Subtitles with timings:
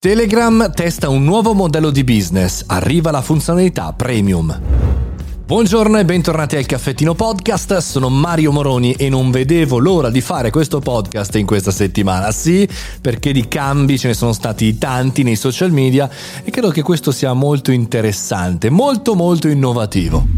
[0.00, 4.56] Telegram testa un nuovo modello di business, arriva la funzionalità premium.
[5.44, 10.50] Buongiorno e bentornati al Caffettino Podcast, sono Mario Moroni e non vedevo l'ora di fare
[10.50, 12.68] questo podcast in questa settimana, sì,
[13.00, 16.08] perché di cambi ce ne sono stati tanti nei social media
[16.44, 20.37] e credo che questo sia molto interessante, molto molto innovativo.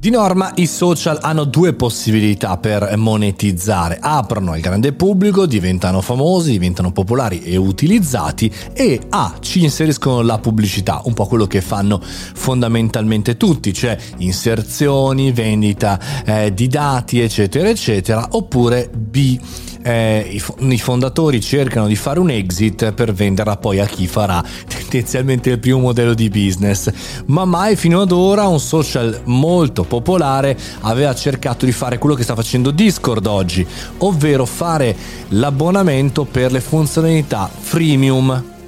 [0.00, 3.98] Di norma i social hanno due possibilità per monetizzare.
[4.00, 10.38] Aprono al grande pubblico, diventano famosi, diventano popolari e utilizzati e A ci inseriscono la
[10.38, 17.68] pubblicità, un po' quello che fanno fondamentalmente tutti, cioè inserzioni, vendita eh, di dati eccetera
[17.68, 19.38] eccetera, oppure B
[19.82, 24.42] eh, i, i, fondatori cercano di fare un exit per venderla poi a chi farà
[24.66, 26.90] tendenzialmente il primo modello di business.
[27.26, 32.22] Ma mai fino ad ora un social molto popolare aveva cercato di fare quello che
[32.22, 33.66] sta facendo Discord oggi,
[33.98, 34.94] ovvero fare
[35.28, 38.58] l'abbonamento per le funzionalità freemium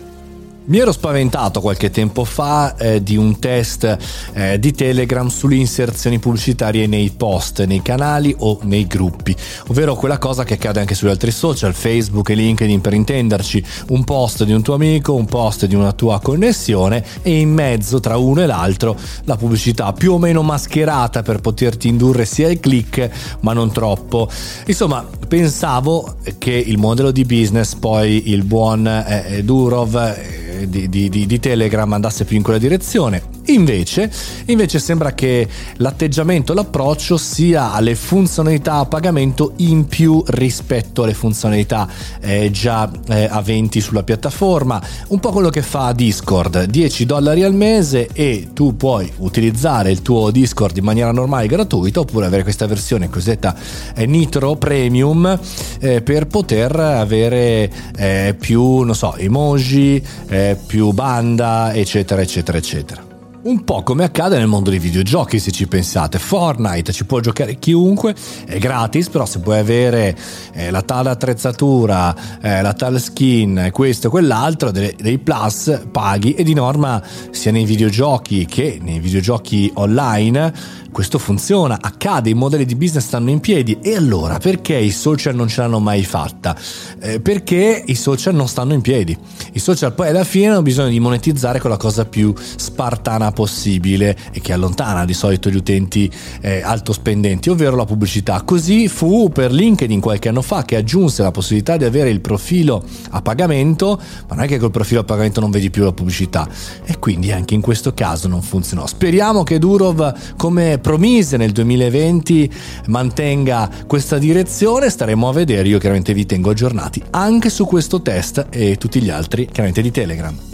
[0.65, 3.97] mi ero spaventato qualche tempo fa eh, di un test
[4.33, 9.35] eh, di Telegram sulle inserzioni pubblicitarie nei post, nei canali o nei gruppi,
[9.69, 14.05] ovvero quella cosa che accade anche sugli altri social, Facebook e LinkedIn per intenderci, un
[14.05, 18.17] post di un tuo amico, un post di una tua connessione e in mezzo tra
[18.17, 23.11] uno e l'altro la pubblicità più o meno mascherata per poterti indurre sia il click
[23.41, 24.29] ma non troppo.
[24.67, 31.27] Insomma, pensavo che il modello di business poi il buon eh, Durov eh, di, di,
[31.27, 33.32] di, Telegram andasse più in quella direzione.
[33.47, 34.11] Invece,
[34.47, 41.89] invece sembra che l'atteggiamento, l'approccio sia alle funzionalità a pagamento in più rispetto alle funzionalità
[42.21, 44.81] eh, già eh, aventi sulla piattaforma.
[45.09, 50.03] Un po' quello che fa Discord, 10 dollari al mese e tu puoi utilizzare il
[50.03, 53.57] tuo Discord in maniera normale gratuita oppure avere questa versione cosiddetta
[53.95, 55.39] eh, Nitro Premium
[55.81, 63.12] eh, per poter avere eh, più, non so, emoji, eh, più banda, eccetera, eccetera, eccetera.
[63.45, 66.21] Un po' come accade nel mondo dei videogiochi, se ci pensate.
[66.21, 68.15] Fortnite ci può giocare chiunque,
[68.47, 70.17] è gratis, però se puoi avere
[70.53, 76.35] eh, la tale attrezzatura, eh, la tale skin, questo e quell'altro, dei, dei plus, paghi
[76.35, 77.03] e di norma
[77.33, 83.31] sia nei videogiochi che nei videogiochi online questo funziona, accade, i modelli di business stanno
[83.31, 86.55] in piedi e allora perché i social non ce l'hanno mai fatta?
[87.01, 89.17] Eh, perché i social non stanno in piedi.
[89.53, 94.17] I social poi alla fine hanno bisogno di monetizzare con la cosa più spartana possibile
[94.33, 96.11] e che allontana di solito gli utenti
[96.41, 98.43] eh, alto spendenti, ovvero la pubblicità.
[98.43, 102.85] Così fu per LinkedIn qualche anno fa che aggiunse la possibilità di avere il profilo
[103.11, 106.49] a pagamento, ma non è che col profilo a pagamento non vedi più la pubblicità
[106.85, 108.87] e quindi anche in questo caso non funzionò.
[108.87, 112.51] Speriamo che Durov come promise nel 2020
[112.87, 118.47] mantenga questa direzione, staremo a vedere, io chiaramente vi tengo aggiornati anche su questo test
[118.51, 120.52] e tutti gli altri chiaramente di Telegram.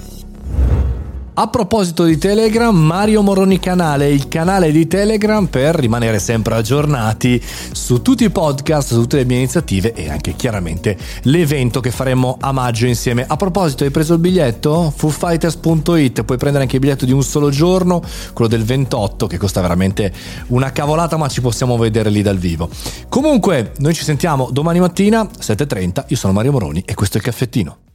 [1.41, 7.41] A proposito di Telegram, Mario Moroni Canale, il canale di Telegram per rimanere sempre aggiornati
[7.71, 12.39] su tutti i podcast, su tutte le mie iniziative e anche chiaramente l'evento che faremo
[12.41, 13.25] a maggio insieme.
[13.25, 14.93] A proposito, hai preso il biglietto?
[14.97, 19.61] FooFighters.it, puoi prendere anche il biglietto di un solo giorno, quello del 28 che costa
[19.61, 20.13] veramente
[20.49, 22.69] una cavolata ma ci possiamo vedere lì dal vivo.
[23.09, 27.27] Comunque, noi ci sentiamo domani mattina 7.30, io sono Mario Moroni e questo è il
[27.27, 27.88] caffettino.